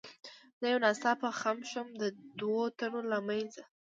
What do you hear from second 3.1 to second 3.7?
له منځه.